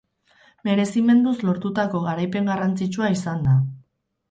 [0.69, 3.57] Merezimenduz lortutako garaipen garrantzitsua izan da.